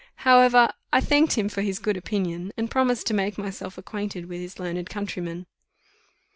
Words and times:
However, 0.25 0.69
I 0.91 0.99
thanked 0.99 1.33
him 1.37 1.47
for 1.47 1.61
his 1.61 1.77
good 1.77 1.95
opinion, 1.95 2.51
and 2.57 2.71
promised 2.71 3.05
to 3.05 3.13
make 3.13 3.37
myself 3.37 3.77
acquainted 3.77 4.27
with 4.27 4.39
his 4.41 4.57
learned 4.57 4.89
countryman. 4.89 5.45